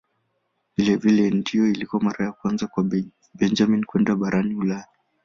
Vilevile 0.77 1.21
hii 1.23 1.31
ndiyo 1.31 1.65
ilikuwa 1.67 2.01
mara 2.01 2.25
ya 2.25 2.31
kwanza 2.31 2.67
kwa 2.67 2.85
Benjamin 3.33 3.83
kwenda 3.85 4.15
barani 4.15 4.55
Ulaya. 4.55 4.87